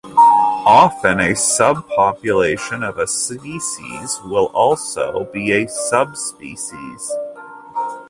Often 0.65 1.19
a 1.19 1.33
subpopulation 1.33 2.81
of 2.83 2.97
a 2.97 3.05
species 3.05 4.19
will 4.25 4.45
also 4.45 5.25
be 5.31 5.51
a 5.51 5.67
subspecies. 5.69 7.11